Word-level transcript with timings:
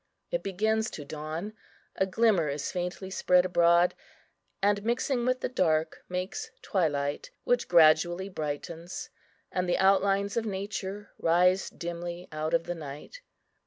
It 0.31 0.41
begins 0.41 0.89
to 0.97 1.05
dawn: 1.05 1.53
a 1.95 2.07
glimmer 2.07 2.49
is 2.49 2.71
faintly 2.71 3.11
spread 3.11 3.45
abroad, 3.45 3.93
and, 4.59 4.83
mixing 4.83 5.27
with 5.27 5.41
the 5.41 5.47
dark, 5.47 6.03
makes 6.09 6.49
twilight, 6.63 7.29
which 7.43 7.67
gradually 7.67 8.27
brightens, 8.27 9.11
and 9.51 9.69
the 9.69 9.77
outlines 9.77 10.35
of 10.37 10.43
nature 10.47 11.11
rise 11.19 11.69
dimly 11.69 12.27
out 12.31 12.55
of 12.55 12.63
the 12.63 12.73
night. 12.73 13.21